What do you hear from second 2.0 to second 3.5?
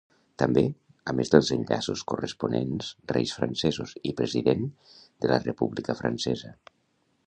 corresponents, reis